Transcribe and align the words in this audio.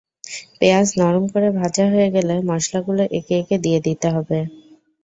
পেঁয়াজ 0.57 0.87
নরম 0.99 1.25
করে 1.33 1.49
ভাজা 1.59 1.85
হয়ে 1.93 2.09
গেলে 2.15 2.35
মসলাগুলো 2.49 3.03
একে 3.17 3.33
একে 3.41 3.57
দিয়ে 3.63 3.79
দিতে 3.87 4.07
হবে। 4.15 4.39